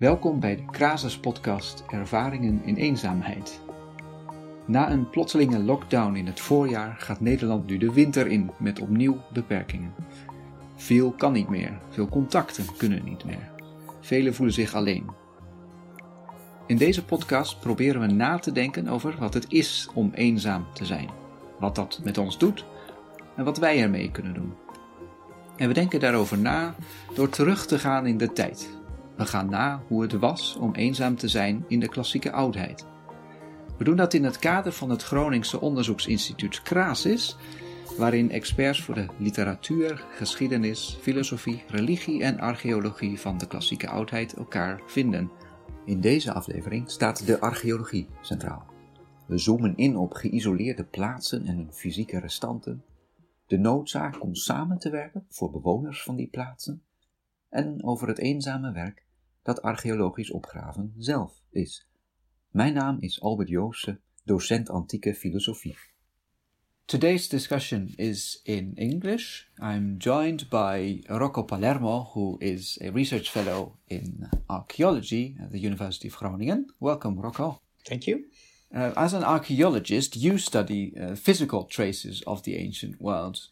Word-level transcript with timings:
Welkom 0.00 0.40
bij 0.40 0.56
de 0.56 0.64
Krasus 0.64 1.18
podcast 1.18 1.84
Ervaringen 1.88 2.60
in 2.64 2.76
eenzaamheid. 2.76 3.60
Na 4.66 4.90
een 4.90 5.10
plotselinge 5.10 5.58
lockdown 5.58 6.14
in 6.14 6.26
het 6.26 6.40
voorjaar 6.40 6.94
gaat 6.98 7.20
Nederland 7.20 7.66
nu 7.66 7.78
de 7.78 7.92
winter 7.92 8.26
in 8.26 8.50
met 8.58 8.80
opnieuw 8.80 9.20
beperkingen. 9.32 9.94
Veel 10.76 11.12
kan 11.12 11.32
niet 11.32 11.48
meer, 11.48 11.78
veel 11.90 12.08
contacten 12.08 12.64
kunnen 12.76 13.04
niet 13.04 13.24
meer. 13.24 13.50
Velen 14.00 14.34
voelen 14.34 14.54
zich 14.54 14.74
alleen. 14.74 15.10
In 16.66 16.76
deze 16.76 17.04
podcast 17.04 17.60
proberen 17.60 18.00
we 18.00 18.06
na 18.06 18.38
te 18.38 18.52
denken 18.52 18.88
over 18.88 19.16
wat 19.18 19.34
het 19.34 19.46
is 19.48 19.88
om 19.94 20.10
eenzaam 20.14 20.66
te 20.72 20.84
zijn, 20.84 21.10
wat 21.58 21.74
dat 21.74 22.00
met 22.04 22.18
ons 22.18 22.38
doet 22.38 22.64
en 23.36 23.44
wat 23.44 23.58
wij 23.58 23.82
ermee 23.82 24.10
kunnen 24.10 24.34
doen. 24.34 24.54
En 25.56 25.68
we 25.68 25.74
denken 25.74 26.00
daarover 26.00 26.38
na 26.38 26.74
door 27.14 27.28
terug 27.28 27.66
te 27.66 27.78
gaan 27.78 28.06
in 28.06 28.18
de 28.18 28.32
tijd. 28.32 28.79
We 29.20 29.26
gaan 29.26 29.50
na 29.50 29.82
hoe 29.86 30.02
het 30.02 30.12
was 30.12 30.56
om 30.56 30.74
eenzaam 30.74 31.16
te 31.16 31.28
zijn 31.28 31.64
in 31.68 31.80
de 31.80 31.88
klassieke 31.88 32.32
oudheid. 32.32 32.86
We 33.78 33.84
doen 33.84 33.96
dat 33.96 34.14
in 34.14 34.24
het 34.24 34.38
kader 34.38 34.72
van 34.72 34.90
het 34.90 35.02
Groningse 35.02 35.60
onderzoeksinstituut 35.60 36.62
Crasis, 36.62 37.36
waarin 37.98 38.30
experts 38.30 38.82
voor 38.82 38.94
de 38.94 39.06
literatuur, 39.18 40.04
geschiedenis, 40.10 40.98
filosofie, 41.00 41.62
religie 41.68 42.22
en 42.22 42.40
archeologie 42.40 43.20
van 43.20 43.38
de 43.38 43.46
klassieke 43.46 43.88
oudheid 43.88 44.32
elkaar 44.32 44.82
vinden. 44.86 45.30
In 45.84 46.00
deze 46.00 46.32
aflevering 46.32 46.90
staat 46.90 47.26
de 47.26 47.40
archeologie 47.40 48.08
centraal. 48.20 48.66
We 49.26 49.38
zoomen 49.38 49.76
in 49.76 49.96
op 49.96 50.12
geïsoleerde 50.12 50.84
plaatsen 50.84 51.46
en 51.46 51.56
hun 51.56 51.72
fysieke 51.72 52.18
restanten, 52.18 52.84
de 53.46 53.58
noodzaak 53.58 54.22
om 54.22 54.34
samen 54.34 54.78
te 54.78 54.90
werken 54.90 55.26
voor 55.28 55.50
bewoners 55.50 56.02
van 56.02 56.16
die 56.16 56.28
plaatsen 56.28 56.82
en 57.48 57.84
over 57.84 58.08
het 58.08 58.18
eenzame 58.18 58.72
werk 58.72 59.08
dat 59.42 59.62
archeologisch 59.62 60.30
opgraven 60.30 60.94
zelf 60.98 61.42
is. 61.50 61.88
Mijn 62.50 62.74
naam 62.74 62.96
is 63.00 63.20
Albert 63.20 63.48
Joosse, 63.48 64.00
docent 64.24 64.70
antieke 64.70 65.14
filosofie. 65.14 65.76
Today's 66.84 67.28
discussion 67.28 67.92
is 67.96 68.40
in 68.42 68.72
English. 68.74 69.44
I'm 69.62 69.96
joined 69.98 70.48
by 70.48 71.02
Rocco 71.06 71.44
Palermo, 71.44 72.10
who 72.12 72.36
is 72.38 72.78
a 72.82 72.90
research 72.90 73.30
fellow 73.30 73.76
in 73.86 74.28
archaeology 74.46 75.36
at 75.40 75.50
the 75.50 75.60
University 75.60 76.08
of 76.08 76.16
Groningen. 76.16 76.74
Welcome, 76.78 77.20
Rocco. 77.20 77.60
Thank 77.84 78.06
you. 78.06 78.24
Uh, 78.74 78.92
as 78.96 79.12
an 79.12 79.22
archaeologist, 79.22 80.16
you 80.16 80.38
study 80.38 80.92
uh, 80.96 81.14
physical 81.14 81.64
traces 81.64 82.22
of 82.22 82.42
the 82.42 82.56
ancient 82.56 83.00
world. 83.00 83.48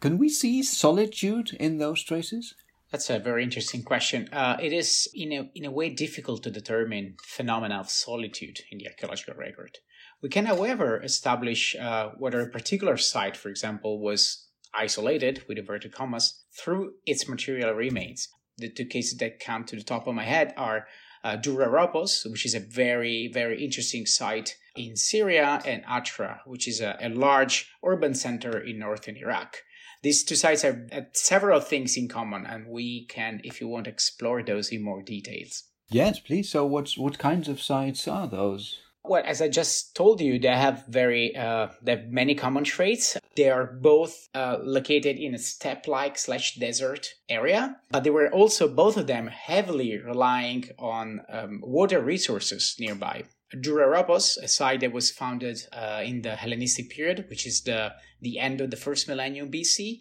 Can 0.00 0.18
we 0.18 0.28
see 0.28 0.62
solitude 0.62 1.56
in 1.60 1.78
those 1.78 2.02
traces? 2.02 2.56
That's 2.90 3.08
a 3.08 3.20
very 3.20 3.44
interesting 3.44 3.84
question. 3.84 4.28
Uh, 4.32 4.56
it 4.60 4.72
is, 4.72 5.08
in 5.14 5.32
a, 5.32 5.48
in 5.54 5.64
a 5.64 5.70
way, 5.70 5.90
difficult 5.90 6.42
to 6.42 6.50
determine 6.50 7.16
phenomena 7.22 7.78
of 7.78 7.88
solitude 7.88 8.60
in 8.70 8.78
the 8.78 8.88
archaeological 8.88 9.34
record. 9.34 9.78
We 10.22 10.28
can, 10.28 10.46
however, 10.46 11.00
establish 11.02 11.76
uh, 11.76 12.10
whether 12.18 12.40
a 12.40 12.50
particular 12.50 12.96
site, 12.96 13.36
for 13.36 13.48
example, 13.48 14.00
was 14.00 14.48
isolated, 14.74 15.44
with 15.48 15.56
inverted 15.56 15.92
commas, 15.92 16.42
through 16.52 16.94
its 17.06 17.28
material 17.28 17.72
remains. 17.74 18.28
The 18.58 18.68
two 18.68 18.86
cases 18.86 19.18
that 19.18 19.40
come 19.40 19.64
to 19.64 19.76
the 19.76 19.84
top 19.84 20.08
of 20.08 20.14
my 20.14 20.24
head 20.24 20.52
are 20.56 20.86
uh, 21.22 21.36
Dura 21.36 21.68
Europos, 21.68 22.28
which 22.30 22.44
is 22.44 22.54
a 22.54 22.60
very, 22.60 23.30
very 23.32 23.64
interesting 23.64 24.04
site 24.04 24.56
in 24.74 24.96
Syria, 24.96 25.60
and 25.64 25.84
Atra, 25.88 26.40
which 26.44 26.66
is 26.66 26.80
a, 26.80 26.96
a 27.00 27.08
large 27.08 27.70
urban 27.84 28.14
center 28.14 28.58
in 28.58 28.78
northern 28.78 29.16
Iraq. 29.16 29.58
These 30.02 30.24
two 30.24 30.36
sites 30.36 30.62
have, 30.62 30.90
several 31.12 31.60
things 31.60 31.96
in 31.96 32.08
common, 32.08 32.46
and 32.46 32.66
we 32.66 33.04
can, 33.06 33.40
if 33.44 33.60
you 33.60 33.68
want, 33.68 33.86
explore 33.86 34.42
those 34.42 34.70
in 34.70 34.82
more 34.82 35.02
details. 35.02 35.64
Yes, 35.90 36.20
please. 36.20 36.48
So, 36.48 36.64
what's 36.64 36.96
what 36.96 37.18
kinds 37.18 37.48
of 37.48 37.60
sites 37.60 38.06
are 38.08 38.28
those? 38.28 38.78
Well, 39.02 39.22
as 39.24 39.40
I 39.40 39.48
just 39.48 39.96
told 39.96 40.20
you, 40.20 40.38
they 40.38 40.48
have 40.48 40.84
very 40.86 41.34
uh, 41.34 41.68
they 41.82 41.96
have 41.96 42.08
many 42.08 42.34
common 42.34 42.64
traits. 42.64 43.16
They 43.36 43.50
are 43.50 43.66
both 43.66 44.28
uh, 44.34 44.58
located 44.62 45.16
in 45.16 45.34
a 45.34 45.38
steppe-like 45.38 46.18
slash 46.18 46.56
desert 46.56 47.14
area, 47.28 47.76
but 47.90 48.04
they 48.04 48.10
were 48.10 48.30
also 48.30 48.68
both 48.68 48.96
of 48.96 49.06
them 49.06 49.28
heavily 49.28 49.98
relying 49.98 50.68
on 50.78 51.22
um, 51.28 51.60
water 51.62 52.00
resources 52.00 52.76
nearby. 52.78 53.24
Dura 53.58 53.86
Europos, 53.86 54.36
a 54.42 54.48
site 54.48 54.80
that 54.80 54.92
was 54.92 55.10
founded 55.10 55.66
uh, 55.72 56.02
in 56.04 56.22
the 56.22 56.36
Hellenistic 56.36 56.90
period, 56.90 57.26
which 57.28 57.46
is 57.46 57.62
the 57.62 57.92
the 58.20 58.38
end 58.38 58.60
of 58.60 58.70
the 58.70 58.76
first 58.76 59.08
millennium 59.08 59.50
BC, 59.50 60.00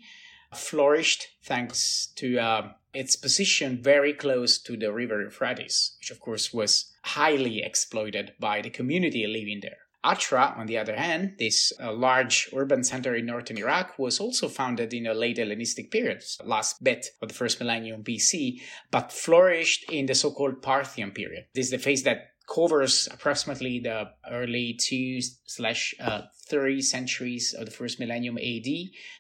flourished 0.53 1.27
thanks 1.43 2.07
to 2.15 2.37
uh, 2.37 2.73
its 2.93 3.15
position 3.15 3.81
very 3.81 4.13
close 4.13 4.59
to 4.59 4.75
the 4.75 4.91
river 4.91 5.21
Euphrates, 5.21 5.95
which 5.99 6.11
of 6.11 6.19
course 6.19 6.53
was 6.53 6.91
highly 7.03 7.61
exploited 7.61 8.33
by 8.39 8.61
the 8.61 8.69
community 8.69 9.25
living 9.25 9.59
there. 9.61 9.77
Atra, 10.03 10.55
on 10.57 10.67
the 10.67 10.77
other 10.77 10.95
hand, 10.95 11.35
this 11.39 11.73
uh, 11.81 11.91
large 11.91 12.49
urban 12.55 12.83
center 12.85 13.15
in 13.15 13.25
northern 13.25 13.57
Iraq, 13.57 13.99
was 13.99 14.19
also 14.19 14.47
founded 14.47 14.93
in 14.93 15.03
the 15.03 15.13
late 15.13 15.37
Hellenistic 15.37 15.91
period, 15.91 16.23
last 16.45 16.81
bit 16.81 17.07
of 17.21 17.27
the 17.27 17.33
first 17.33 17.59
millennium 17.59 18.01
BC, 18.01 18.61
but 18.91 19.11
flourished 19.11 19.89
in 19.91 20.05
the 20.05 20.15
so-called 20.15 20.61
Parthian 20.61 21.11
period. 21.11 21.47
This 21.53 21.65
is 21.65 21.71
the 21.71 21.79
phase 21.79 22.03
that 22.03 22.28
covers 22.53 23.07
approximately 23.11 23.79
the 23.79 24.09
early 24.29 24.73
two 24.73 25.19
slash 25.45 25.93
uh, 25.99 26.21
three 26.49 26.81
centuries 26.81 27.53
of 27.53 27.65
the 27.65 27.71
first 27.71 27.99
millennium 27.99 28.37
AD. 28.37 28.65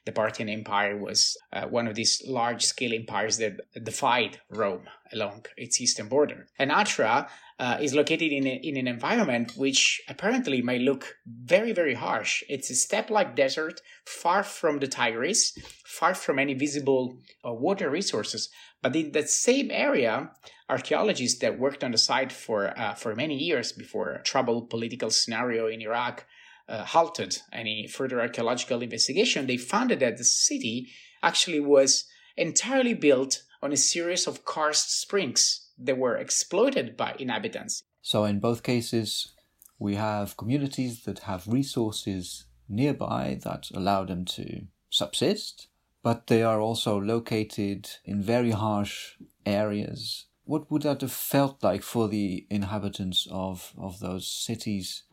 The 0.05 0.11
Parthian 0.13 0.49
Empire 0.49 0.97
was 0.97 1.37
uh, 1.53 1.65
one 1.67 1.87
of 1.87 1.95
these 1.95 2.21
large 2.25 2.65
scale 2.65 2.93
empires 2.93 3.37
that 3.37 3.59
defied 3.83 4.39
Rome 4.49 4.87
along 5.13 5.45
its 5.57 5.79
eastern 5.81 6.07
border. 6.07 6.47
And 6.57 6.71
Atra 6.71 7.27
uh, 7.59 7.77
is 7.81 7.93
located 7.93 8.31
in, 8.31 8.47
a, 8.47 8.59
in 8.63 8.77
an 8.77 8.87
environment 8.87 9.53
which 9.57 10.01
apparently 10.07 10.61
may 10.61 10.79
look 10.79 11.15
very, 11.25 11.73
very 11.73 11.93
harsh. 11.93 12.43
It's 12.47 12.69
a 12.69 12.75
steppe 12.75 13.09
like 13.09 13.35
desert, 13.35 13.81
far 14.05 14.43
from 14.43 14.79
the 14.79 14.87
Tigris, 14.87 15.57
far 15.85 16.13
from 16.13 16.39
any 16.39 16.53
visible 16.53 17.17
uh, 17.45 17.53
water 17.53 17.89
resources. 17.89 18.49
But 18.81 18.95
in 18.95 19.11
that 19.11 19.29
same 19.29 19.69
area, 19.71 20.31
archaeologists 20.69 21.39
that 21.39 21.59
worked 21.59 21.83
on 21.83 21.91
the 21.91 21.97
site 21.97 22.31
for, 22.31 22.77
uh, 22.79 22.93
for 22.93 23.15
many 23.15 23.35
years 23.35 23.71
before 23.73 24.21
troubled 24.23 24.69
political 24.69 25.09
scenario 25.09 25.67
in 25.67 25.81
Iraq 25.81 26.25
uh, 26.69 26.85
halted 26.85 27.39
any 27.51 27.87
further 27.87 28.21
archaeological 28.21 28.81
investigation, 28.81 29.47
they 29.47 29.57
found 29.57 29.89
that 29.89 30.17
the 30.17 30.23
city 30.23 30.91
actually 31.21 31.59
was 31.59 32.05
entirely 32.37 32.93
built 32.93 33.43
on 33.61 33.71
a 33.71 33.77
series 33.77 34.27
of 34.27 34.45
karst 34.45 34.99
springs 35.01 35.69
that 35.77 35.97
were 35.97 36.15
exploited 36.15 36.95
by 36.97 37.15
inhabitants. 37.19 37.83
So, 38.01 38.25
in 38.25 38.39
both 38.39 38.63
cases, 38.63 39.33
we 39.77 39.95
have 39.95 40.37
communities 40.37 41.03
that 41.03 41.19
have 41.19 41.47
resources 41.47 42.45
nearby 42.67 43.39
that 43.43 43.69
allow 43.73 44.05
them 44.05 44.25
to 44.25 44.67
subsist, 44.89 45.67
but 46.03 46.27
they 46.27 46.43
are 46.43 46.61
also 46.61 46.99
located 46.99 47.89
in 48.05 48.21
very 48.21 48.51
harsh 48.51 49.15
areas. 49.45 50.25
What 50.43 50.71
would 50.71 50.83
that 50.83 51.01
have 51.01 51.11
felt 51.11 51.63
like 51.63 51.83
for 51.83 52.07
the 52.07 52.45
inhabitants 52.49 53.27
of, 53.29 53.73
of 53.77 53.99
those 53.99 54.27
cities? 54.27 55.03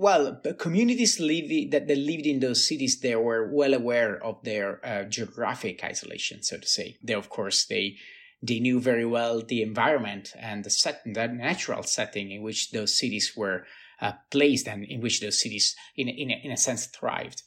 Well, 0.00 0.40
communities 0.56 1.20
live, 1.20 1.72
that, 1.72 1.86
lived 1.86 2.24
in 2.24 2.40
those 2.40 2.66
cities, 2.66 3.00
they 3.00 3.14
were 3.16 3.50
well 3.52 3.74
aware 3.74 4.16
of 4.24 4.42
their 4.42 4.80
uh, 4.82 5.04
geographic 5.04 5.84
isolation, 5.84 6.42
so 6.42 6.56
to 6.56 6.66
say. 6.66 6.96
They, 7.02 7.12
of 7.12 7.28
course, 7.28 7.66
they 7.66 7.96
they 8.40 8.60
knew 8.60 8.80
very 8.80 9.04
well 9.04 9.42
the 9.42 9.60
environment 9.60 10.32
and 10.38 10.64
the 10.64 10.70
set, 10.70 11.02
the 11.04 11.28
natural 11.28 11.82
setting 11.82 12.30
in 12.30 12.40
which 12.40 12.70
those 12.70 12.96
cities 12.98 13.34
were 13.36 13.66
uh, 14.00 14.12
placed 14.30 14.66
and 14.68 14.86
in 14.86 15.02
which 15.02 15.20
those 15.20 15.38
cities, 15.38 15.76
in, 15.94 16.08
in, 16.08 16.30
a, 16.30 16.40
in 16.44 16.50
a 16.50 16.56
sense, 16.56 16.86
thrived. 16.86 17.42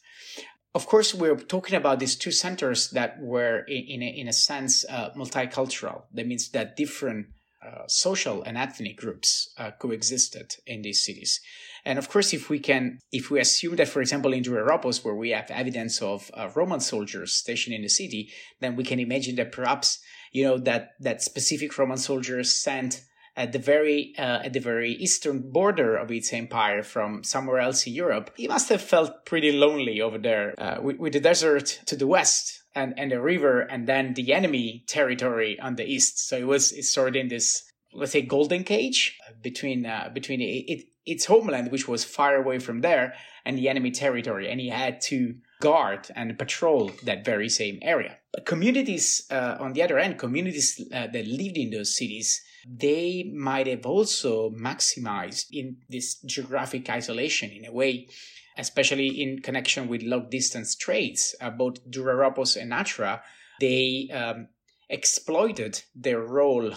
Of 0.76 0.86
course, 0.86 1.12
we're 1.16 1.38
talking 1.38 1.76
about 1.76 1.98
these 1.98 2.16
two 2.16 2.32
centers 2.32 2.92
that 2.92 3.20
were, 3.20 3.64
in, 3.68 3.84
in, 3.94 4.04
a, 4.04 4.10
in 4.22 4.28
a 4.28 4.34
sense, 4.34 4.86
uh, 4.88 5.10
multicultural. 5.18 6.04
That 6.14 6.28
means 6.28 6.50
that 6.50 6.76
different 6.76 7.30
uh, 7.66 7.88
social 7.88 8.44
and 8.44 8.58
ethnic 8.58 8.98
groups 8.98 9.50
uh, 9.58 9.72
coexisted 9.72 10.56
in 10.66 10.82
these 10.82 11.04
cities. 11.04 11.40
And 11.86 12.00
of 12.00 12.10
course, 12.10 12.34
if 12.34 12.50
we 12.50 12.60
can, 12.60 13.00
if 13.12 13.30
we 13.30 13.40
assume 13.40 13.76
that, 13.76 13.90
for 13.90 14.02
example, 14.02 14.34
in 14.34 14.44
Dura 14.44 14.66
Europos, 14.66 15.04
where 15.04 15.16
we 15.16 15.32
have 15.32 15.50
evidence 15.50 16.02
of 16.02 16.32
uh, 16.34 16.50
Roman 16.56 16.80
soldiers 16.80 17.34
stationed 17.34 17.76
in 17.76 17.82
the 17.82 17.90
city, 17.90 18.32
then 18.62 18.76
we 18.76 18.84
can 18.84 19.00
imagine 19.00 19.36
that 19.36 19.52
perhaps 19.52 20.00
you 20.32 20.44
know 20.44 20.58
that 20.58 20.92
that 21.00 21.22
specific 21.22 21.78
Roman 21.78 21.98
soldiers 21.98 22.54
sent 22.54 23.02
at 23.36 23.52
the 23.52 23.60
very 23.60 24.14
uh, 24.18 24.40
at 24.44 24.54
the 24.54 24.60
very 24.60 24.92
eastern 24.94 25.52
border 25.52 25.96
of 25.96 26.12
its 26.12 26.32
empire 26.34 26.84
from 26.84 27.24
somewhere 27.24 27.60
else 27.60 27.86
in 27.88 27.94
Europe, 27.94 28.32
he 28.38 28.48
must 28.48 28.70
have 28.70 28.82
felt 28.82 29.26
pretty 29.26 29.52
lonely 29.52 30.02
over 30.02 30.18
there 30.18 30.54
uh, 30.58 30.82
with, 30.82 30.98
with, 30.98 31.14
the 31.14 31.20
desert 31.20 31.82
to 31.86 31.96
the 31.96 32.08
west 32.08 32.63
and, 32.76 32.94
and 32.98 33.12
the 33.12 33.22
river 33.22 33.62
and 33.62 33.88
then 33.88 34.14
the 34.14 34.34
enemy 34.34 34.84
territory 34.88 35.60
on 35.60 35.76
the 35.76 35.86
east. 35.86 36.28
So 36.28 36.38
it 36.38 36.48
was 36.48 36.92
sort 36.92 37.10
of 37.10 37.16
in 37.16 37.28
this 37.28 37.64
let's 37.94 38.12
say 38.12 38.24
golden 38.24 38.64
cage 38.64 39.18
between 39.42 39.86
uh, 39.86 40.10
between 40.14 40.42
it, 40.42 40.46
it, 40.46 40.86
its 41.06 41.26
homeland, 41.26 41.72
which 41.72 41.88
was 41.88 42.04
far 42.04 42.36
away 42.36 42.60
from 42.60 42.82
there, 42.82 43.14
and 43.46 43.58
the 43.58 43.70
enemy 43.70 43.92
territory, 43.92 44.50
and 44.50 44.60
he 44.60 44.70
had 44.70 45.02
to 45.02 45.36
guard 45.62 46.08
and 46.16 46.38
patrol 46.40 46.92
that 47.04 47.24
very 47.24 47.50
same 47.50 47.78
area. 47.82 48.18
But 48.34 48.46
communities, 48.46 49.28
uh, 49.30 49.58
on 49.60 49.74
the 49.74 49.84
other 49.84 50.00
end, 50.00 50.18
communities 50.18 50.82
uh, 50.94 51.08
that 51.08 51.28
lived 51.28 51.58
in 51.58 51.70
those 51.70 51.96
cities 51.96 52.42
they 52.66 53.30
might 53.34 53.68
have 53.68 53.86
also 53.86 54.50
maximized 54.52 55.48
in 55.52 55.78
this 55.90 56.16
geographic 56.22 56.90
isolation 56.90 57.50
in 57.52 57.66
a 57.66 57.72
way, 57.72 58.08
especially 58.58 59.08
in 59.22 59.40
connection 59.40 59.88
with 59.88 60.04
long 60.04 60.30
distance 60.30 60.76
trades. 60.76 61.36
Uh, 61.42 61.50
both 61.50 61.78
Dura 61.90 62.16
Europos 62.16 62.60
and 62.62 62.74
Atra, 62.74 63.22
they 63.60 64.10
um, 64.14 64.48
exploited 64.90 65.82
their 65.96 66.22
role 66.22 66.74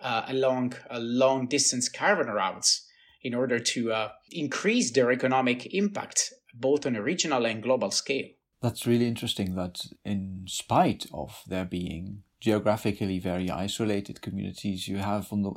uh, 0.00 0.22
along 0.28 0.74
uh, 0.90 0.98
long 0.98 1.46
distance 1.46 1.88
caravan 1.88 2.32
routes 2.32 2.86
in 3.22 3.34
order 3.34 3.58
to 3.58 3.92
uh, 3.92 4.08
increase 4.30 4.92
their 4.92 5.10
economic 5.10 5.74
impact 5.74 6.32
both 6.54 6.86
on 6.86 6.96
a 6.96 7.02
regional 7.02 7.46
and 7.46 7.62
global 7.62 7.90
scale. 7.90 8.26
That's 8.60 8.86
really 8.86 9.06
interesting 9.06 9.54
that, 9.54 9.80
in 10.04 10.44
spite 10.48 11.06
of 11.12 11.42
there 11.46 11.64
being 11.64 12.24
geographically 12.40 13.18
very 13.18 13.50
isolated 13.50 14.20
communities, 14.20 14.88
you 14.88 14.98
have 14.98 15.32
on 15.32 15.42
the, 15.42 15.52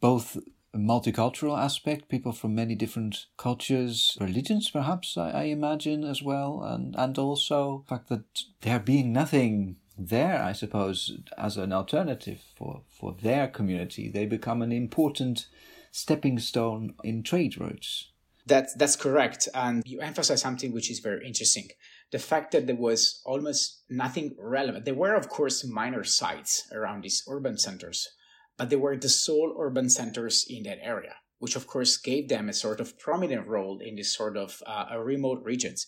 both 0.00 0.38
multicultural 0.76 1.58
aspect, 1.58 2.08
people 2.08 2.32
from 2.32 2.54
many 2.54 2.74
different 2.74 3.26
cultures, 3.36 4.16
religions, 4.20 4.70
perhaps, 4.70 5.16
I, 5.16 5.30
I 5.30 5.42
imagine, 5.44 6.04
as 6.04 6.22
well, 6.22 6.62
and, 6.62 6.94
and 6.96 7.18
also 7.18 7.84
the 7.84 7.88
fact 7.88 8.08
that 8.08 8.42
there 8.60 8.78
being 8.78 9.12
nothing 9.12 9.76
there, 9.98 10.42
I 10.42 10.52
suppose, 10.52 11.18
as 11.38 11.56
an 11.56 11.72
alternative 11.72 12.42
for, 12.54 12.82
for 12.88 13.16
their 13.20 13.48
community, 13.48 14.08
they 14.08 14.26
become 14.26 14.62
an 14.62 14.72
important 14.72 15.46
stepping 15.90 16.38
stone 16.38 16.94
in 17.02 17.22
trade 17.22 17.58
routes. 17.58 18.10
That's 18.48 18.74
that's 18.74 18.94
correct, 18.94 19.48
and 19.54 19.82
you 19.84 20.00
emphasize 20.00 20.40
something 20.40 20.72
which 20.72 20.88
is 20.88 21.00
very 21.00 21.26
interesting: 21.26 21.68
the 22.12 22.20
fact 22.20 22.52
that 22.52 22.68
there 22.68 22.76
was 22.76 23.20
almost 23.24 23.82
nothing 23.90 24.36
relevant. 24.38 24.84
There 24.84 24.94
were, 24.94 25.14
of 25.14 25.28
course, 25.28 25.64
minor 25.64 26.04
sites 26.04 26.62
around 26.70 27.02
these 27.02 27.24
urban 27.28 27.58
centers, 27.58 28.08
but 28.56 28.70
they 28.70 28.76
were 28.76 28.96
the 28.96 29.08
sole 29.08 29.54
urban 29.58 29.88
centers 29.90 30.46
in 30.48 30.62
that 30.64 30.78
area, 30.82 31.16
which 31.38 31.56
of 31.56 31.66
course 31.66 31.96
gave 31.96 32.28
them 32.28 32.48
a 32.48 32.52
sort 32.52 32.80
of 32.80 32.98
prominent 32.98 33.46
role 33.46 33.78
in 33.78 33.96
these 33.96 34.14
sort 34.14 34.36
of 34.36 34.62
uh, 34.66 34.86
remote 34.98 35.42
regions. 35.44 35.86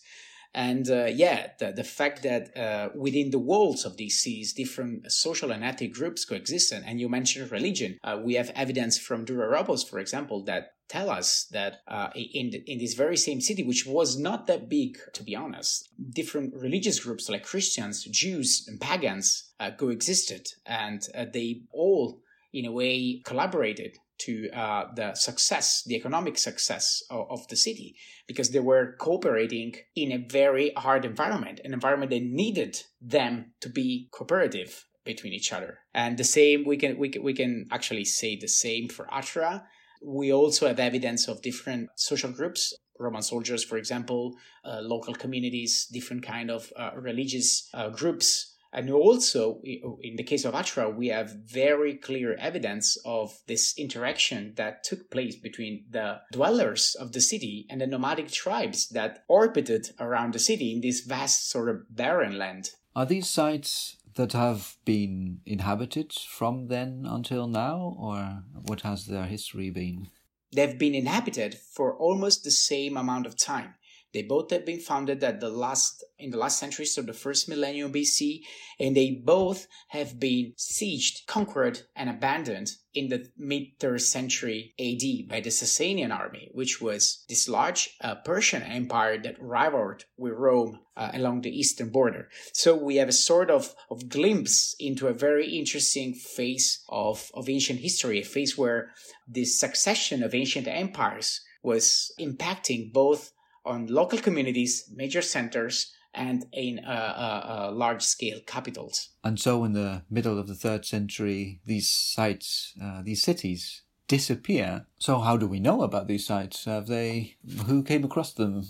And 0.53 0.89
uh, 0.89 1.05
yeah, 1.05 1.51
the, 1.59 1.71
the 1.71 1.83
fact 1.83 2.23
that 2.23 2.57
uh, 2.57 2.89
within 2.95 3.29
the 3.29 3.37
walls 3.37 3.85
of 3.85 3.97
these 3.97 4.19
cities, 4.19 4.53
different 4.53 5.11
social 5.11 5.51
and 5.51 5.63
ethnic 5.63 5.93
groups 5.93 6.25
coexisted. 6.25 6.83
And 6.85 6.99
you 6.99 7.07
mentioned 7.07 7.51
religion. 7.51 7.99
Uh, 8.03 8.19
we 8.23 8.33
have 8.33 8.51
evidence 8.55 8.97
from 8.97 9.25
Dura 9.25 9.47
Europos, 9.47 9.87
for 9.87 9.99
example, 9.99 10.43
that 10.45 10.73
tell 10.87 11.11
us 11.11 11.45
that 11.51 11.81
uh, 11.87 12.09
in 12.15 12.51
in 12.65 12.79
this 12.79 12.95
very 12.95 13.15
same 13.15 13.41
city, 13.41 13.63
which 13.63 13.85
was 13.85 14.17
not 14.17 14.47
that 14.47 14.67
big, 14.67 14.97
to 15.13 15.23
be 15.23 15.35
honest, 15.35 15.87
different 16.15 16.55
religious 16.55 16.99
groups 16.99 17.29
like 17.29 17.43
Christians, 17.43 18.03
Jews, 18.05 18.65
and 18.67 18.81
pagans 18.81 19.51
uh, 19.59 19.69
coexisted, 19.71 20.47
and 20.65 21.07
uh, 21.15 21.25
they 21.31 21.61
all, 21.71 22.21
in 22.53 22.65
a 22.65 22.71
way, 22.71 23.21
collaborated 23.25 23.97
to 24.19 24.49
uh, 24.49 24.85
the 24.95 25.13
success, 25.15 25.83
the 25.85 25.95
economic 25.95 26.37
success 26.37 27.01
of, 27.09 27.27
of, 27.29 27.47
the 27.47 27.55
city, 27.55 27.95
because 28.27 28.49
they 28.49 28.59
were 28.59 28.95
cooperating 28.99 29.73
in 29.95 30.11
a 30.11 30.17
very 30.17 30.71
hard 30.75 31.05
environment, 31.05 31.61
an 31.63 31.73
environment 31.73 32.11
that 32.11 32.23
needed 32.23 32.81
them 33.01 33.53
to 33.61 33.69
be 33.69 34.09
cooperative 34.11 34.85
between 35.05 35.31
each 35.31 35.53
other. 35.53 35.79
And 35.93 36.17
the 36.17 36.25
same, 36.25 36.65
we 36.65 36.75
can, 36.75 36.97
we 36.97 37.09
can, 37.09 37.23
we 37.23 37.33
can 37.33 37.67
actually 37.71 38.05
say 38.05 38.35
the 38.35 38.47
same 38.47 38.89
for 38.89 39.07
Atra. 39.13 39.63
We 40.03 40.33
also 40.33 40.67
have 40.67 40.79
evidence 40.79 41.27
of 41.27 41.41
different 41.41 41.89
social 41.95 42.31
groups 42.31 42.73
Roman 42.99 43.21
soldiers, 43.21 43.63
for 43.63 43.77
example, 43.77 44.35
uh, 44.65 44.79
local 44.81 45.13
communities, 45.13 45.87
different 45.91 46.21
kind 46.23 46.51
of 46.51 46.71
uh, 46.75 46.91
religious 46.95 47.69
uh, 47.73 47.89
groups 47.89 48.55
and 48.71 48.89
also, 48.91 49.61
in 49.63 50.15
the 50.15 50.23
case 50.23 50.45
of 50.45 50.53
Atra, 50.53 50.89
we 50.89 51.07
have 51.07 51.31
very 51.45 51.95
clear 51.95 52.35
evidence 52.35 52.97
of 53.03 53.39
this 53.47 53.73
interaction 53.77 54.53
that 54.57 54.83
took 54.83 55.09
place 55.09 55.35
between 55.35 55.85
the 55.89 56.19
dwellers 56.31 56.95
of 56.99 57.11
the 57.11 57.21
city 57.21 57.65
and 57.69 57.81
the 57.81 57.87
nomadic 57.87 58.29
tribes 58.29 58.87
that 58.89 59.23
orbited 59.27 59.89
around 59.99 60.33
the 60.33 60.39
city 60.39 60.71
in 60.71 60.81
this 60.81 61.01
vast 61.01 61.49
sort 61.49 61.69
of 61.69 61.95
barren 61.95 62.37
land. 62.37 62.69
Are 62.95 63.07
these 63.07 63.27
sites 63.27 63.97
that 64.15 64.33
have 64.33 64.77
been 64.85 65.39
inhabited 65.45 66.13
from 66.13 66.67
then 66.67 67.05
until 67.07 67.47
now, 67.47 67.95
or 67.97 68.43
what 68.67 68.81
has 68.81 69.07
their 69.07 69.25
history 69.25 69.71
been? 69.71 70.09
They've 70.51 70.77
been 70.77 70.95
inhabited 70.95 71.55
for 71.55 71.95
almost 71.95 72.43
the 72.43 72.51
same 72.51 72.97
amount 72.97 73.25
of 73.25 73.37
time. 73.37 73.75
They 74.13 74.23
both 74.23 74.49
have 74.51 74.65
been 74.65 74.79
founded 74.79 75.23
at 75.23 75.39
the 75.39 75.49
last 75.49 76.03
in 76.17 76.31
the 76.31 76.37
last 76.37 76.59
century, 76.59 76.85
so 76.85 77.01
the 77.01 77.13
first 77.13 77.47
millennium 77.47 77.93
BC, 77.93 78.41
and 78.79 78.95
they 78.95 79.11
both 79.23 79.67
have 79.89 80.19
been 80.19 80.53
sieged, 80.57 81.25
conquered, 81.27 81.81
and 81.95 82.09
abandoned 82.09 82.71
in 82.93 83.09
the 83.09 83.29
mid 83.37 83.79
third 83.79 84.01
century 84.01 84.73
AD 84.79 85.29
by 85.29 85.39
the 85.39 85.49
Sasanian 85.49 86.11
army, 86.11 86.49
which 86.53 86.81
was 86.81 87.23
this 87.29 87.47
large 87.47 87.95
uh, 88.01 88.15
Persian 88.15 88.63
empire 88.63 89.17
that 89.21 89.41
rivaled 89.41 90.05
with 90.17 90.33
Rome 90.33 90.79
uh, 90.97 91.11
along 91.13 91.41
the 91.41 91.57
eastern 91.57 91.89
border. 91.89 92.29
So 92.53 92.75
we 92.75 92.95
have 92.95 93.09
a 93.09 93.13
sort 93.13 93.51
of, 93.51 93.73
of 93.91 94.09
glimpse 94.09 94.75
into 94.79 95.07
a 95.07 95.13
very 95.13 95.57
interesting 95.57 96.13
phase 96.13 96.83
of, 96.89 97.29
of 97.33 97.47
ancient 97.47 97.79
history, 97.79 98.21
a 98.21 98.25
phase 98.25 98.57
where 98.57 98.91
this 99.27 99.59
succession 99.59 100.23
of 100.23 100.33
ancient 100.33 100.67
empires 100.67 101.41
was 101.61 102.11
impacting 102.19 102.91
both 102.91 103.31
on 103.69 103.87
local 103.87 104.19
communities, 104.19 104.89
major 104.93 105.21
centers, 105.21 105.93
and 106.13 106.45
in 106.51 106.79
uh, 106.79 106.89
uh, 106.89 107.67
uh, 107.69 107.71
large 107.71 108.01
scale 108.01 108.39
capitals. 108.45 109.09
And 109.23 109.39
so, 109.39 109.63
in 109.63 109.73
the 109.73 110.01
middle 110.09 110.39
of 110.39 110.47
the 110.47 110.55
third 110.55 110.85
century, 110.85 111.61
these 111.65 111.89
sites, 111.89 112.73
uh, 112.81 113.01
these 113.03 113.23
cities, 113.23 113.83
disappear. 114.07 114.87
So, 114.97 115.19
how 115.19 115.37
do 115.37 115.47
we 115.47 115.59
know 115.59 115.83
about 115.83 116.07
these 116.07 116.25
sites? 116.25 116.65
Have 116.65 116.87
they? 116.87 117.37
Who 117.67 117.83
came 117.83 118.03
across 118.03 118.33
them? 118.33 118.63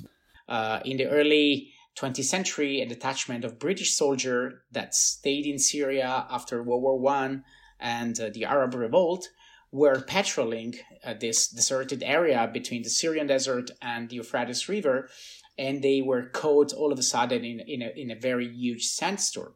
Uh, 0.47 0.81
in 0.83 0.97
the 0.97 1.07
early 1.07 1.71
20th 1.97 2.25
century, 2.25 2.81
a 2.81 2.85
detachment 2.85 3.45
of 3.45 3.59
British 3.59 3.95
soldiers 3.95 4.53
that 4.71 4.93
stayed 4.93 5.45
in 5.45 5.59
Syria 5.59 6.27
after 6.29 6.61
World 6.61 6.83
War 6.83 6.99
One 6.99 7.43
and 7.79 8.17
the 8.17 8.43
Arab 8.43 8.75
Revolt 8.75 9.29
were 9.71 10.01
patrolling 10.01 10.75
uh, 11.03 11.13
this 11.19 11.47
deserted 11.47 12.03
area 12.03 12.49
between 12.51 12.83
the 12.83 12.89
Syrian 12.89 13.27
desert 13.27 13.71
and 13.81 14.09
the 14.09 14.15
Euphrates 14.15 14.67
River, 14.67 15.09
and 15.57 15.81
they 15.81 16.01
were 16.01 16.29
caught 16.29 16.73
all 16.73 16.91
of 16.91 16.99
a 16.99 17.03
sudden 17.03 17.43
in, 17.43 17.59
in, 17.59 17.81
a, 17.81 17.89
in 17.95 18.11
a 18.11 18.19
very 18.19 18.47
huge 18.47 18.85
sandstorm. 18.85 19.53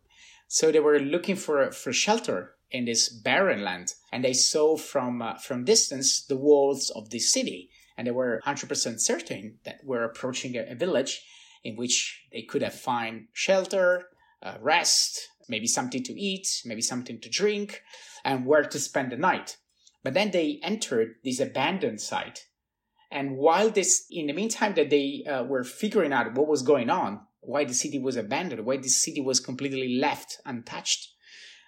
So 0.48 0.71
they 0.71 0.80
were 0.80 1.00
looking 1.00 1.36
for, 1.36 1.71
for 1.71 1.92
shelter 1.92 2.56
in 2.69 2.86
this 2.86 3.10
barren 3.10 3.63
land, 3.63 3.93
and 4.12 4.24
they 4.24 4.34
saw 4.34 4.77
from, 4.77 5.22
uh, 5.22 5.36
from 5.38 5.65
distance 5.65 6.24
the 6.24 6.38
walls 6.38 6.89
of 6.91 7.10
the 7.10 7.20
city, 7.20 7.70
and 7.98 8.08
they 8.08 8.12
were 8.12 8.41
100% 8.46 9.00
certain 9.00 9.60
that 9.63 9.79
we're 9.84 10.03
approaching 10.03 10.55
a, 10.58 10.72
a 10.72 10.75
village 10.75 11.24
in 11.63 11.75
which 11.75 12.25
they 12.32 12.41
could 12.41 12.62
have 12.62 12.74
find 12.74 13.27
shelter, 13.32 14.10
uh, 14.41 14.58
rest, 14.60 15.29
maybe 15.48 15.67
something 15.67 16.03
to 16.03 16.20
eat, 16.20 16.62
maybe 16.65 16.82
something 16.82 17.20
to 17.22 17.29
drink, 17.29 17.82
and 18.25 18.46
where 18.46 18.63
to 18.63 18.79
spend 18.79 19.12
the 19.12 19.17
night. 19.17 19.58
But 20.03 20.13
then 20.13 20.31
they 20.31 20.60
entered 20.62 21.15
this 21.24 21.39
abandoned 21.39 22.01
site. 22.01 22.45
And 23.12 23.38
while 23.38 23.69
this, 23.69 24.05
in 24.10 24.27
the 24.27 24.33
meantime 24.33 24.74
that 24.75 24.89
they 24.89 25.24
uh, 25.29 25.43
were 25.43 25.63
figuring 25.63 26.12
out 26.12 26.33
what 26.33 26.48
was 26.48 26.62
going 26.62 26.89
on, 26.89 27.22
why 27.41 27.63
the 27.63 27.74
city 27.74 28.00
was 28.00 28.15
abandoned, 28.15 28.65
why 28.65 28.77
the 28.77 28.89
city 28.89 29.22
was 29.22 29.39
completely 29.39 29.98
left 29.98 30.39
untouched, 30.45 31.10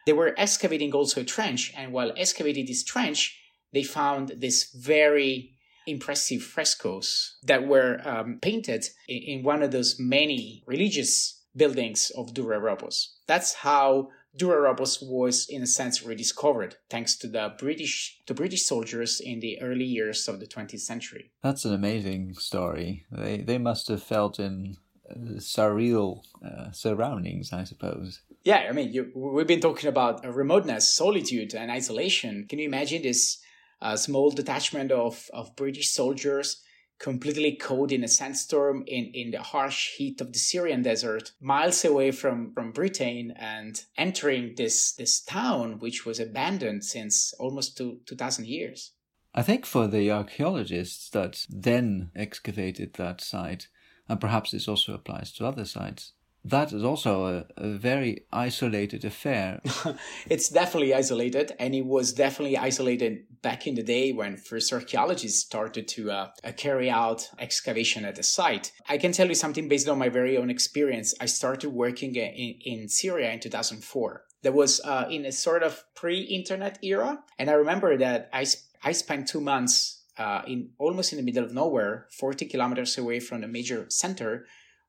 they 0.06 0.14
were 0.14 0.34
excavating 0.38 0.92
also 0.94 1.22
a 1.22 1.26
trench. 1.26 1.72
And 1.76 1.92
while 1.92 2.12
excavating 2.18 2.66
this 2.66 2.84
trench, 2.84 3.40
they 3.74 3.84
found 3.84 4.34
this 4.38 4.72
very 4.74 5.52
impressive 5.88 6.42
frescoes 6.42 7.38
that 7.44 7.68
were 7.68 8.02
um, 8.06 8.40
painted 8.42 8.86
in, 9.08 9.18
in, 9.18 9.44
one 9.44 9.62
of 9.62 9.72
those 9.72 9.98
many 10.00 10.64
religious 10.66 11.44
buildings 11.56 12.12
of 12.18 12.34
Dura 12.34 12.60
Europos. 12.60 13.08
That's 13.28 13.54
how 13.54 14.10
Dura 14.38 14.74
Europos 14.74 15.02
was 15.02 15.48
in 15.50 15.62
a 15.64 15.68
sense 15.68 16.04
rediscovered 16.04 16.76
thanks 16.90 17.16
to 17.18 17.28
the 17.28 17.54
British 17.58 18.20
to 18.26 18.34
British 18.34 18.66
soldiers 18.66 19.22
in 19.22 19.40
the 19.40 19.62
early 19.62 19.86
years 19.86 20.28
of 20.28 20.40
the 20.40 20.48
20th 20.48 20.82
century. 20.82 21.32
That's 21.42 21.66
an 21.66 21.74
amazing 21.74 22.36
story. 22.36 23.06
They 23.12 23.38
they 23.38 23.58
must 23.58 23.88
have 23.88 24.04
felt 24.04 24.40
in 24.40 24.78
uh, 25.10 25.40
surreal 25.40 26.22
uh, 26.44 26.72
surroundings, 26.72 27.54
I 27.54 27.64
suppose. 27.64 28.22
Yeah, 28.44 28.68
I 28.70 28.74
mean, 28.74 28.92
you, 28.94 29.12
we've 29.16 29.48
been 29.48 29.62
talking 29.62 29.90
about 29.90 30.26
remoteness, 30.26 30.96
solitude, 30.96 31.56
and 31.56 31.72
isolation. 31.72 32.46
Can 32.48 32.60
you 32.60 32.68
imagine 32.68 33.02
this 33.02 33.40
uh, 33.82 33.96
small 33.96 34.32
detachment 34.32 34.92
of, 34.92 35.30
of 35.34 35.56
British 35.56 35.92
soldiers 35.92 36.62
completely 37.00 37.56
caught 37.56 37.92
in 37.92 38.04
a 38.04 38.08
sandstorm 38.08 38.84
in, 38.88 39.12
in 39.14 39.32
the 39.32 39.42
harsh 39.42 39.96
heat 39.96 40.22
of 40.22 40.34
the 40.34 40.40
Syrian 40.40 40.82
desert, 40.82 41.32
miles 41.42 41.84
away 41.84 42.12
from, 42.12 42.54
from 42.54 42.72
Britain 42.72 43.34
and 43.36 43.84
entering 43.98 44.56
this, 44.56 44.94
this 44.94 45.22
town, 45.22 45.80
which 45.80 46.06
was 46.06 46.20
abandoned 46.20 46.84
since 46.84 47.34
almost 47.40 47.78
two, 47.78 48.00
2000 48.06 48.48
years. 48.48 48.92
I 49.34 49.42
think 49.42 49.66
for 49.66 49.88
the 49.88 50.10
archaeologists 50.12 51.10
that 51.10 51.46
then 51.50 52.12
excavated 52.16 52.94
that 52.94 53.20
site, 53.20 53.68
and 54.08 54.22
perhaps 54.22 54.52
this 54.52 54.68
also 54.68 54.94
applies 54.94 55.34
to 55.34 55.46
other 55.46 55.66
sites, 55.66 56.14
that 56.46 56.72
is 56.72 56.84
also 56.84 57.26
a, 57.26 57.46
a 57.58 57.70
very 57.70 58.26
isolated 58.32 59.04
affair. 59.04 59.62
it's 60.30 60.50
definitely 60.50 60.94
isolated, 60.94 61.54
and 61.58 61.74
it 61.74 61.86
was 61.86 62.14
definitely 62.14 62.56
isolated 62.56 63.26
back 63.42 63.66
in 63.66 63.74
the 63.74 63.82
day 63.84 64.12
when 64.12 64.38
first 64.38 64.72
archaeologists 64.72 65.40
started 65.40 65.88
to 65.88 66.12
uh, 66.12 66.28
carry 66.56 66.90
out 66.90 67.30
excavation 67.40 68.06
at 68.06 68.16
the 68.16 68.24
site. 68.24 68.72
I 68.88 69.00
can 69.00 69.12
tell 69.12 69.28
you 69.28 69.34
something 69.34 69.68
based 69.68 69.90
on 69.90 69.98
my 69.98 70.10
very 70.10 70.38
own 70.38 70.52
experience. 70.52 71.16
I 71.20 71.26
started 71.26 71.70
working 71.70 72.16
in, 72.16 72.60
in 72.64 72.90
Syria 72.90 73.32
in 73.32 73.40
2004. 73.40 74.24
That 74.44 74.54
was 74.54 74.80
uh, 74.86 75.08
in 75.10 75.26
a 75.26 75.32
sort 75.32 75.64
of 75.64 75.84
pre-internet 75.96 76.78
era, 76.84 77.24
and 77.40 77.50
I 77.50 77.54
remember 77.54 77.98
that 77.98 78.30
I 78.32 78.46
I 78.84 78.92
spent 78.92 79.28
two 79.28 79.42
months 79.42 80.04
uh, 80.20 80.44
in 80.46 80.70
almost 80.78 81.12
in 81.12 81.18
the 81.18 81.24
middle 81.24 81.44
of 81.44 81.54
nowhere, 81.54 82.06
40 82.12 82.46
kilometers 82.46 82.98
away 83.00 83.20
from 83.20 83.42
the 83.42 83.48
major 83.48 83.88
center, 83.90 84.46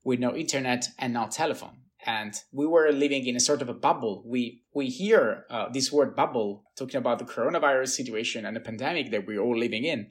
with 0.06 0.20
no 0.20 0.34
internet 0.36 0.88
and 1.00 1.12
no 1.12 1.26
telephone. 1.26 1.76
And 2.06 2.32
we 2.52 2.64
were 2.64 2.92
living 2.92 3.26
in 3.26 3.34
a 3.34 3.40
sort 3.40 3.60
of 3.60 3.68
a 3.68 3.74
bubble. 3.74 4.22
We 4.24 4.62
we 4.72 4.86
hear 4.86 5.44
uh, 5.50 5.68
this 5.70 5.90
word 5.90 6.14
bubble 6.14 6.62
talking 6.78 6.98
about 6.98 7.18
the 7.18 7.24
coronavirus 7.24 7.88
situation 7.88 8.46
and 8.46 8.54
the 8.54 8.60
pandemic 8.60 9.10
that 9.10 9.26
we're 9.26 9.40
all 9.40 9.58
living 9.58 9.82
in. 9.82 10.06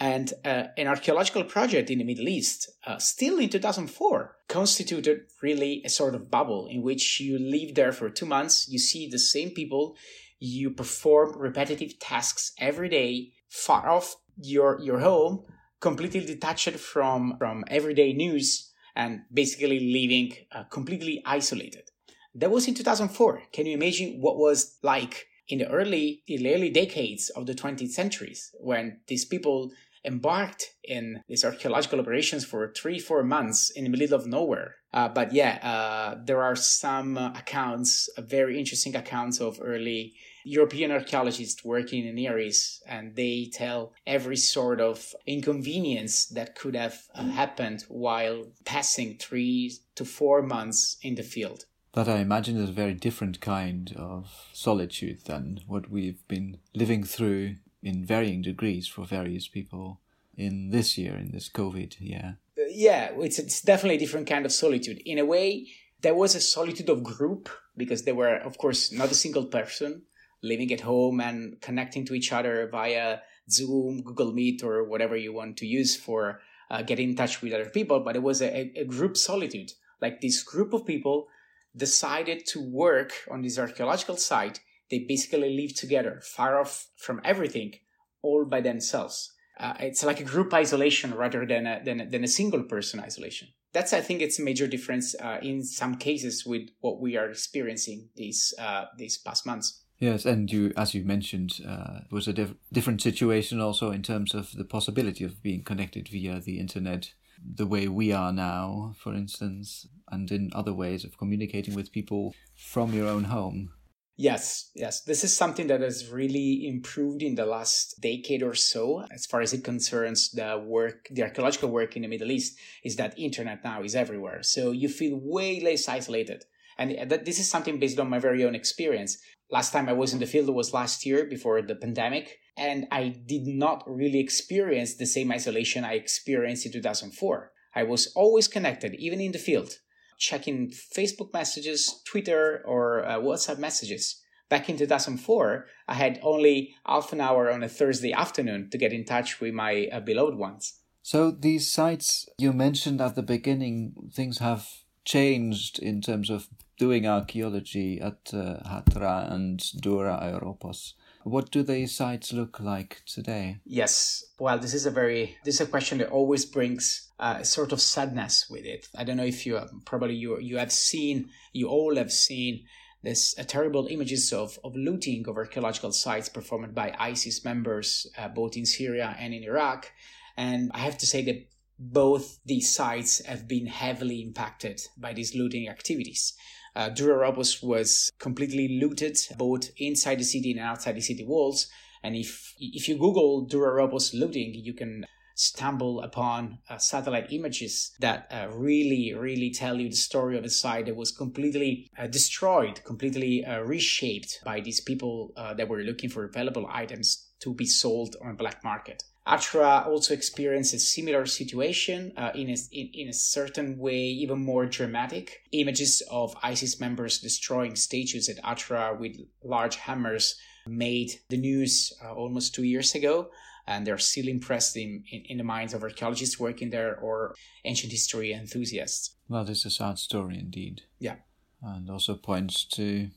And 0.00 0.32
uh, 0.44 0.64
an 0.78 0.86
archaeological 0.88 1.44
project 1.44 1.90
in 1.90 1.98
the 1.98 2.04
Middle 2.04 2.28
East, 2.28 2.70
uh, 2.86 2.98
still 2.98 3.38
in 3.38 3.50
2004, 3.50 4.36
constituted 4.48 5.20
really 5.42 5.82
a 5.84 5.90
sort 5.90 6.14
of 6.14 6.30
bubble 6.30 6.68
in 6.70 6.82
which 6.82 7.20
you 7.20 7.38
live 7.38 7.74
there 7.74 7.92
for 7.92 8.08
two 8.10 8.26
months, 8.26 8.66
you 8.68 8.78
see 8.78 9.06
the 9.08 9.18
same 9.18 9.50
people, 9.50 9.96
you 10.38 10.70
perform 10.70 11.38
repetitive 11.38 11.98
tasks 11.98 12.52
every 12.58 12.88
day, 12.88 13.32
far 13.48 13.90
off 13.90 14.16
your 14.40 14.80
your 14.80 15.00
home, 15.00 15.44
completely 15.80 16.24
detached 16.24 16.78
from 16.78 17.36
from 17.38 17.64
everyday 17.68 18.14
news 18.14 18.72
and 18.96 19.22
basically 19.32 19.78
living 19.78 20.34
uh, 20.50 20.64
completely 20.64 21.22
isolated. 21.24 21.90
That 22.34 22.50
was 22.50 22.66
in 22.66 22.74
2004. 22.74 23.42
Can 23.52 23.66
you 23.66 23.74
imagine 23.74 24.20
what 24.20 24.38
was 24.38 24.78
like 24.82 25.26
in 25.48 25.58
the 25.58 25.68
early, 25.68 26.22
the 26.26 26.54
early 26.54 26.70
decades 26.70 27.30
of 27.30 27.46
the 27.46 27.54
20th 27.54 27.90
centuries 27.90 28.50
when 28.58 29.00
these 29.06 29.24
people 29.24 29.70
embarked 30.06 30.74
in 30.84 31.22
these 31.28 31.44
archaeological 31.44 32.00
operations 32.00 32.44
for 32.44 32.72
three, 32.72 32.98
four 32.98 33.22
months 33.22 33.70
in 33.70 33.84
the 33.84 33.90
middle 33.90 34.14
of 34.14 34.26
nowhere. 34.26 34.76
Uh, 34.94 35.08
but 35.08 35.32
yeah, 35.32 35.58
uh, 35.62 36.18
there 36.24 36.42
are 36.42 36.56
some 36.56 37.18
accounts, 37.18 38.08
uh, 38.16 38.22
very 38.22 38.58
interesting 38.58 38.94
accounts 38.96 39.40
of 39.40 39.58
early 39.62 40.14
European 40.44 40.92
archaeologists 40.92 41.64
working 41.64 42.06
in 42.06 42.18
areas, 42.18 42.80
and 42.86 43.16
they 43.16 43.50
tell 43.52 43.92
every 44.06 44.36
sort 44.36 44.80
of 44.80 45.14
inconvenience 45.26 46.26
that 46.26 46.54
could 46.54 46.76
have 46.76 46.98
uh, 47.14 47.24
happened 47.24 47.84
while 47.88 48.44
passing 48.64 49.18
three 49.18 49.76
to 49.96 50.04
four 50.04 50.40
months 50.40 50.96
in 51.02 51.16
the 51.16 51.24
field. 51.24 51.64
That 51.94 52.08
I 52.08 52.18
imagine 52.18 52.56
is 52.58 52.68
a 52.68 52.72
very 52.72 52.94
different 52.94 53.40
kind 53.40 53.92
of 53.96 54.30
solitude 54.52 55.24
than 55.24 55.60
what 55.66 55.90
we've 55.90 56.26
been 56.28 56.58
living 56.74 57.02
through 57.02 57.56
in 57.86 58.04
varying 58.04 58.42
degrees 58.42 58.88
for 58.88 59.04
various 59.06 59.46
people 59.46 60.00
in 60.36 60.70
this 60.70 60.98
year, 60.98 61.14
in 61.14 61.30
this 61.30 61.48
COVID 61.48 62.00
year. 62.00 62.38
Uh, 62.58 62.62
yeah, 62.68 63.10
it's, 63.18 63.38
it's 63.38 63.60
definitely 63.60 63.96
a 63.96 64.04
different 64.04 64.26
kind 64.26 64.44
of 64.44 64.52
solitude. 64.52 65.00
In 65.04 65.18
a 65.18 65.24
way, 65.24 65.68
there 66.02 66.14
was 66.14 66.34
a 66.34 66.40
solitude 66.40 66.90
of 66.90 67.04
group 67.04 67.48
because 67.76 68.02
there 68.02 68.16
were, 68.16 68.36
of 68.38 68.58
course, 68.58 68.90
not 68.90 69.12
a 69.12 69.14
single 69.14 69.46
person 69.46 70.02
living 70.42 70.72
at 70.72 70.80
home 70.80 71.20
and 71.20 71.60
connecting 71.60 72.04
to 72.06 72.14
each 72.14 72.32
other 72.32 72.68
via 72.70 73.20
Zoom, 73.48 74.02
Google 74.02 74.32
Meet, 74.32 74.64
or 74.64 74.84
whatever 74.84 75.16
you 75.16 75.32
want 75.32 75.56
to 75.58 75.66
use 75.66 75.94
for 75.94 76.40
uh, 76.70 76.82
getting 76.82 77.10
in 77.10 77.16
touch 77.16 77.40
with 77.40 77.52
other 77.52 77.70
people. 77.70 78.00
But 78.00 78.16
it 78.16 78.22
was 78.22 78.42
a, 78.42 78.72
a 78.76 78.84
group 78.84 79.16
solitude. 79.16 79.72
Like 80.02 80.20
this 80.20 80.42
group 80.42 80.72
of 80.72 80.84
people 80.84 81.28
decided 81.76 82.46
to 82.46 82.60
work 82.60 83.12
on 83.30 83.42
this 83.42 83.58
archaeological 83.58 84.16
site. 84.16 84.60
They 84.90 85.00
basically 85.00 85.56
live 85.56 85.74
together, 85.74 86.20
far 86.22 86.60
off 86.60 86.88
from 86.96 87.20
everything, 87.24 87.74
all 88.22 88.44
by 88.44 88.60
themselves. 88.60 89.32
Uh, 89.58 89.74
it's 89.80 90.04
like 90.04 90.20
a 90.20 90.24
group 90.24 90.52
isolation 90.52 91.14
rather 91.14 91.46
than 91.46 91.66
a, 91.66 91.82
than, 91.84 92.00
a, 92.00 92.06
than 92.06 92.24
a 92.24 92.28
single 92.28 92.62
person 92.62 93.00
isolation. 93.00 93.48
That's, 93.72 93.92
I 93.92 94.00
think, 94.00 94.22
it's 94.22 94.38
a 94.38 94.42
major 94.42 94.66
difference 94.66 95.14
uh, 95.20 95.38
in 95.42 95.62
some 95.62 95.96
cases 95.96 96.46
with 96.46 96.68
what 96.80 97.00
we 97.00 97.16
are 97.16 97.28
experiencing 97.28 98.08
these 98.16 98.54
uh, 98.58 98.86
these 98.96 99.18
past 99.18 99.44
months. 99.44 99.82
Yes, 99.98 100.26
and 100.26 100.50
you, 100.50 100.72
as 100.76 100.94
you 100.94 101.04
mentioned, 101.04 101.60
uh, 101.66 102.00
was 102.10 102.28
a 102.28 102.32
diff- 102.32 102.54
different 102.72 103.00
situation 103.00 103.60
also 103.60 103.90
in 103.90 104.02
terms 104.02 104.34
of 104.34 104.52
the 104.52 104.64
possibility 104.64 105.24
of 105.24 105.42
being 105.42 105.62
connected 105.62 106.08
via 106.08 106.38
the 106.38 106.58
internet, 106.58 107.12
the 107.42 107.66
way 107.66 107.88
we 107.88 108.12
are 108.12 108.32
now, 108.32 108.94
for 108.98 109.14
instance, 109.14 109.86
and 110.10 110.30
in 110.30 110.50
other 110.54 110.74
ways 110.74 111.04
of 111.04 111.16
communicating 111.16 111.74
with 111.74 111.92
people 111.92 112.34
from 112.54 112.92
your 112.92 113.08
own 113.08 113.24
home. 113.24 113.72
Yes, 114.18 114.70
yes. 114.74 115.02
This 115.02 115.24
is 115.24 115.36
something 115.36 115.66
that 115.66 115.82
has 115.82 116.08
really 116.08 116.66
improved 116.66 117.22
in 117.22 117.34
the 117.34 117.44
last 117.44 118.00
decade 118.00 118.42
or 118.42 118.54
so, 118.54 119.04
as 119.12 119.26
far 119.26 119.42
as 119.42 119.52
it 119.52 119.62
concerns 119.62 120.30
the 120.30 120.62
work, 120.64 121.06
the 121.10 121.22
archaeological 121.22 121.68
work 121.68 121.96
in 121.96 122.02
the 122.02 122.08
Middle 122.08 122.30
East, 122.30 122.58
is 122.82 122.96
that 122.96 123.18
internet 123.18 123.62
now 123.62 123.82
is 123.82 123.94
everywhere. 123.94 124.42
So 124.42 124.70
you 124.70 124.88
feel 124.88 125.20
way 125.20 125.60
less 125.60 125.86
isolated. 125.86 126.44
And 126.78 127.10
that 127.10 127.26
this 127.26 127.38
is 127.38 127.50
something 127.50 127.78
based 127.78 127.98
on 127.98 128.08
my 128.08 128.18
very 128.18 128.44
own 128.44 128.54
experience. 128.54 129.18
Last 129.50 129.72
time 129.72 129.88
I 129.88 129.92
was 129.92 130.12
in 130.14 130.18
the 130.18 130.26
field 130.26 130.48
was 130.48 130.72
last 130.72 131.04
year 131.04 131.26
before 131.26 131.60
the 131.60 131.74
pandemic, 131.74 132.38
and 132.56 132.86
I 132.90 133.08
did 133.26 133.46
not 133.46 133.84
really 133.86 134.18
experience 134.18 134.94
the 134.94 135.06
same 135.06 135.30
isolation 135.30 135.84
I 135.84 135.94
experienced 135.94 136.64
in 136.66 136.72
2004. 136.72 137.52
I 137.74 137.82
was 137.82 138.12
always 138.16 138.48
connected, 138.48 138.94
even 138.94 139.20
in 139.20 139.32
the 139.32 139.38
field, 139.38 139.78
checking 140.18 140.70
Facebook 140.70 141.32
messages, 141.32 142.02
Twitter, 142.04 142.62
or 142.64 143.04
uh, 143.04 143.18
WhatsApp 143.18 143.58
messages. 143.58 144.22
Back 144.48 144.68
in 144.68 144.76
2004, 144.76 145.66
I 145.88 145.94
had 145.94 146.20
only 146.22 146.76
half 146.86 147.12
an 147.12 147.20
hour 147.20 147.50
on 147.50 147.62
a 147.62 147.68
Thursday 147.68 148.12
afternoon 148.12 148.70
to 148.70 148.78
get 148.78 148.92
in 148.92 149.04
touch 149.04 149.40
with 149.40 149.54
my 149.54 149.88
uh, 149.92 150.00
beloved 150.00 150.36
ones. 150.36 150.80
So, 151.02 151.30
these 151.30 151.72
sites 151.72 152.28
you 152.38 152.52
mentioned 152.52 153.00
at 153.00 153.14
the 153.14 153.22
beginning, 153.22 154.10
things 154.12 154.38
have 154.38 154.68
changed 155.04 155.78
in 155.78 156.00
terms 156.00 156.30
of 156.30 156.48
doing 156.78 157.06
archaeology 157.06 158.00
at 158.00 158.18
uh, 158.32 158.58
Hatra 158.68 159.32
and 159.32 159.62
Dura 159.80 160.18
Europos. 160.22 160.94
What 161.26 161.50
do 161.50 161.64
these 161.64 161.92
sites 161.92 162.32
look 162.32 162.60
like 162.60 163.02
today? 163.04 163.58
Yes, 163.64 164.22
well, 164.38 164.60
this 164.60 164.74
is 164.74 164.86
a 164.86 164.92
very 164.92 165.36
this 165.44 165.56
is 165.56 165.66
a 165.66 165.70
question 165.70 165.98
that 165.98 166.10
always 166.10 166.44
brings 166.44 167.10
uh, 167.18 167.38
a 167.40 167.44
sort 167.44 167.72
of 167.72 167.80
sadness 167.80 168.48
with 168.48 168.64
it. 168.64 168.86
I 168.96 169.02
don't 169.02 169.16
know 169.16 169.24
if 169.24 169.44
you 169.44 169.60
probably 169.84 170.14
you 170.14 170.38
you 170.38 170.56
have 170.58 170.70
seen 170.70 171.30
you 171.52 171.66
all 171.66 171.96
have 171.96 172.12
seen 172.12 172.66
this 173.02 173.36
uh, 173.40 173.42
terrible 173.42 173.88
images 173.88 174.32
of, 174.32 174.56
of 174.62 174.76
looting 174.76 175.26
of 175.26 175.36
archaeological 175.36 175.90
sites 175.90 176.28
performed 176.28 176.76
by 176.76 176.94
ISIS 176.96 177.44
members 177.44 178.06
uh, 178.16 178.28
both 178.28 178.56
in 178.56 178.64
Syria 178.64 179.16
and 179.18 179.34
in 179.34 179.42
Iraq. 179.42 179.90
And 180.36 180.70
I 180.74 180.78
have 180.78 180.96
to 180.98 181.06
say 181.06 181.24
that 181.24 181.48
both 181.76 182.38
these 182.46 182.72
sites 182.72 183.24
have 183.26 183.48
been 183.48 183.66
heavily 183.66 184.22
impacted 184.22 184.80
by 184.96 185.12
these 185.12 185.34
looting 185.34 185.68
activities. 185.68 186.34
Uh, 186.76 186.90
Dura 186.90 187.26
Europos 187.26 187.62
was 187.62 188.12
completely 188.18 188.78
looted 188.78 189.18
both 189.38 189.70
inside 189.78 190.18
the 190.18 190.24
city 190.24 190.50
and 190.52 190.60
outside 190.60 190.94
the 190.94 191.00
city 191.00 191.24
walls. 191.24 191.68
And 192.02 192.14
if 192.14 192.54
if 192.60 192.88
you 192.88 192.98
Google 192.98 193.46
Dura 193.46 193.70
Europos 193.80 194.12
looting, 194.12 194.52
you 194.54 194.74
can 194.74 195.06
stumble 195.36 196.00
upon 196.00 196.58
uh, 196.70 196.78
satellite 196.78 197.30
images 197.30 197.92
that 198.00 198.26
uh, 198.30 198.48
really, 198.54 199.14
really 199.14 199.50
tell 199.50 199.78
you 199.78 199.88
the 199.88 199.96
story 199.96 200.36
of 200.38 200.44
a 200.44 200.50
site 200.50 200.86
that 200.86 200.96
was 200.96 201.12
completely 201.12 201.90
uh, 201.98 202.06
destroyed, 202.06 202.82
completely 202.84 203.44
uh, 203.44 203.60
reshaped 203.60 204.40
by 204.44 204.60
these 204.60 204.80
people 204.80 205.32
uh, 205.36 205.52
that 205.54 205.68
were 205.68 205.82
looking 205.82 206.08
for 206.08 206.26
valuable 206.28 206.66
items 206.70 207.26
to 207.40 207.52
be 207.52 207.66
sold 207.66 208.16
on 208.22 208.30
a 208.30 208.34
black 208.34 208.64
market. 208.64 209.02
Hatra 209.26 209.86
also 209.86 210.14
experienced 210.14 210.72
a 210.72 210.78
similar 210.78 211.26
situation 211.26 212.12
uh, 212.16 212.30
in, 212.34 212.48
a, 212.50 212.56
in, 212.70 212.90
in, 212.94 213.08
a 213.08 213.12
certain 213.12 213.76
way, 213.76 213.98
even 213.98 214.38
more 214.38 214.66
dramatic. 214.66 215.42
Images 215.50 216.00
of 216.10 216.36
ISIS 216.44 216.78
members 216.78 217.18
destroying 217.18 217.74
statues 217.74 218.28
at 218.28 218.38
Atra 218.44 218.96
with 218.98 219.16
large 219.42 219.76
hammers 219.76 220.36
made 220.66 221.10
the 221.28 221.36
news 221.36 221.92
uh, 222.04 222.12
almost 222.12 222.54
two 222.54 222.62
years 222.62 222.94
ago, 222.94 223.30
and 223.66 223.84
they're 223.84 223.98
still 223.98 224.28
impressed 224.28 224.76
in, 224.76 225.02
in, 225.10 225.22
in, 225.28 225.38
the 225.38 225.44
minds 225.44 225.74
of 225.74 225.82
archaeologists 225.82 226.38
working 226.38 226.70
there 226.70 226.96
or 227.00 227.34
ancient 227.64 227.92
history 227.92 228.32
enthusiasts. 228.32 229.16
Well, 229.28 229.44
this 229.44 229.60
is 229.60 229.66
a 229.66 229.70
sad 229.70 229.98
story 229.98 230.38
indeed. 230.38 230.82
Yeah. 231.00 231.16
And 231.62 231.90
also 231.90 232.14
points 232.14 232.64
to 232.74 233.08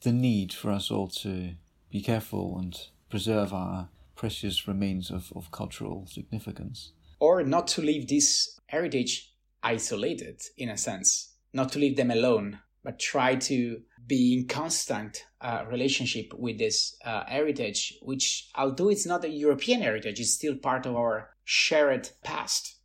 the 0.00 0.12
need 0.12 0.54
for 0.54 0.70
us 0.70 0.90
all 0.90 1.08
to 1.08 1.50
be 1.90 2.00
careful 2.00 2.58
and 2.58 2.74
preserve 3.10 3.52
our 3.52 3.88
precious 4.18 4.68
remains 4.68 5.10
of, 5.10 5.32
of 5.34 5.50
cultural 5.50 6.06
significance. 6.06 6.92
Or 7.20 7.42
not 7.42 7.68
to 7.68 7.80
leave 7.80 8.08
this 8.08 8.58
heritage 8.66 9.32
isolated, 9.62 10.42
in 10.58 10.68
a 10.68 10.76
sense, 10.76 11.34
not 11.54 11.72
to 11.72 11.78
leave 11.78 11.96
them 11.96 12.10
alone, 12.10 12.58
but 12.84 12.98
try 12.98 13.36
to 13.36 13.80
be 14.06 14.34
in 14.34 14.46
constant 14.46 15.24
uh, 15.40 15.64
relationship 15.70 16.32
with 16.34 16.58
this 16.58 16.96
uh, 17.04 17.24
heritage, 17.26 17.98
which, 18.02 18.50
although 18.54 18.88
it's 18.88 19.06
not 19.06 19.24
a 19.24 19.28
European 19.28 19.80
heritage, 19.82 20.20
is 20.20 20.34
still 20.34 20.56
part 20.56 20.86
of 20.86 20.96
our 20.96 21.30
shared 21.44 22.10
past. 22.22 22.76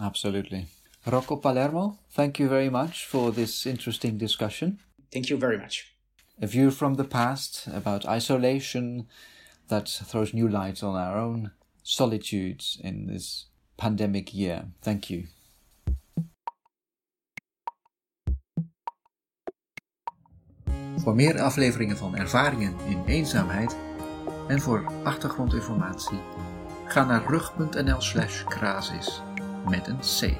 Absolutely. 0.00 0.66
Rocco 1.06 1.36
Palermo, 1.36 1.98
thank 2.10 2.38
you 2.38 2.48
very 2.48 2.68
much 2.68 3.06
for 3.06 3.30
this 3.30 3.66
interesting 3.66 4.18
discussion. 4.18 4.80
Thank 5.12 5.30
you 5.30 5.36
very 5.36 5.58
much. 5.58 5.92
A 6.40 6.46
view 6.46 6.70
from 6.70 6.94
the 6.94 7.04
past 7.04 7.66
about 7.72 8.04
isolation 8.06 9.06
that 9.66 9.88
throws 10.06 10.32
new 10.32 10.48
light 10.48 10.82
on 10.82 10.94
our 10.94 11.16
own 11.16 11.50
solitudes 11.82 12.78
in 12.82 13.06
this 13.06 13.50
pandemic 13.76 14.34
year. 14.34 14.64
Thank 14.80 15.04
you. 15.04 15.26
Voor 20.96 21.14
meer 21.14 21.40
afleveringen 21.40 21.96
van 21.96 22.16
ervaringen 22.16 22.74
in 22.88 23.04
eenzaamheid 23.04 23.76
en 24.48 24.60
voor 24.60 24.92
achtergrondinformatie 25.04 26.18
ga 26.86 27.04
naar 27.04 27.26
rug.nl 27.26 28.00
slash 28.00 28.44
met 29.68 29.86
een 29.86 29.98
C. 29.98 30.36